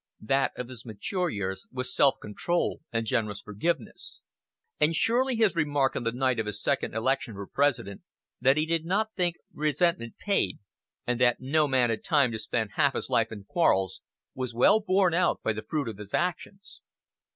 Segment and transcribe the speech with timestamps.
[0.25, 4.19] That of his mature years was self control and generous forgiveness.
[4.79, 8.01] And surely his remark on the night of his second election for President,
[8.39, 10.57] that he did not think resentment "paid,"
[11.05, 14.01] and that no man had time to spend half his life in quarrels,
[14.33, 16.81] was well borne out by the fruit of his actions.